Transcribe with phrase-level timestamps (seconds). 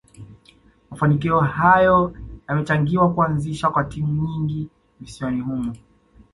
[0.89, 2.13] Mafanikio hayo
[2.49, 5.73] yamechangia kuazishwa kwa timu nyingi visiwani humo